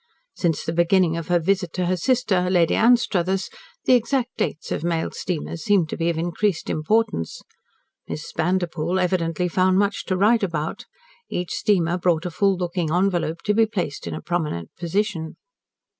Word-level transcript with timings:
Since 0.35 0.65
the 0.65 0.73
beginning 0.73 1.15
of 1.15 1.27
her 1.27 1.37
visit 1.37 1.73
to 1.73 1.85
her 1.85 1.95
sister, 1.95 2.49
Lady 2.49 2.73
Anstruthers, 2.73 3.51
the 3.85 3.93
exact 3.93 4.35
dates 4.35 4.71
of 4.71 4.83
mail 4.83 5.11
steamers 5.11 5.63
seemed 5.63 5.89
to 5.89 5.95
be 5.95 6.09
of 6.09 6.17
increased 6.17 6.71
importance. 6.71 7.43
Miss 8.07 8.31
Vanderpoel 8.35 8.97
evidently 8.99 9.47
found 9.47 9.77
much 9.77 10.05
to 10.05 10.17
write 10.17 10.41
about. 10.41 10.85
Each 11.29 11.51
steamer 11.53 11.99
brought 11.99 12.25
a 12.25 12.31
full 12.31 12.57
looking 12.57 12.91
envelope 12.91 13.43
to 13.43 13.53
be 13.53 13.67
placed 13.67 14.07
in 14.07 14.15
a 14.15 14.21
prominent 14.23 14.71
position. 14.75 15.35